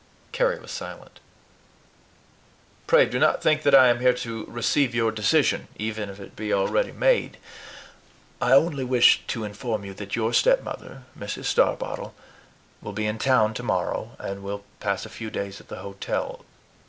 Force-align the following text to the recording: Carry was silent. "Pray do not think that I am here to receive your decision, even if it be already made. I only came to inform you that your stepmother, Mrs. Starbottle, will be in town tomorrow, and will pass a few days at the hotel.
Carry 0.31 0.57
was 0.59 0.71
silent. 0.71 1.19
"Pray 2.87 3.05
do 3.05 3.19
not 3.19 3.39
think 3.43 3.61
that 3.61 3.75
I 3.75 3.89
am 3.89 3.99
here 3.99 4.15
to 4.15 4.45
receive 4.45 4.95
your 4.95 5.11
decision, 5.11 5.67
even 5.77 6.09
if 6.09 6.19
it 6.19 6.35
be 6.35 6.51
already 6.51 6.91
made. 6.91 7.37
I 8.41 8.53
only 8.53 8.87
came 8.87 9.23
to 9.27 9.43
inform 9.43 9.85
you 9.85 9.93
that 9.93 10.15
your 10.15 10.33
stepmother, 10.33 11.03
Mrs. 11.15 11.43
Starbottle, 11.45 12.15
will 12.81 12.93
be 12.93 13.05
in 13.05 13.19
town 13.19 13.53
tomorrow, 13.53 14.15
and 14.17 14.41
will 14.41 14.63
pass 14.79 15.05
a 15.05 15.07
few 15.09 15.29
days 15.29 15.61
at 15.61 15.67
the 15.67 15.81
hotel. 15.81 16.45